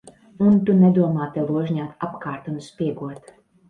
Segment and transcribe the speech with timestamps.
[0.45, 3.35] Un tu nedomā te ložņāt apkārt un spiegot.